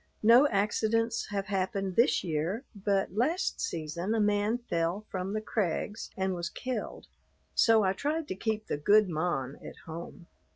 [0.23, 6.09] No accidents have happened this year, but last season a man fell from the crags
[6.17, 7.05] and was killed;
[7.53, 10.25] so I tried to keep the "good mon" at home.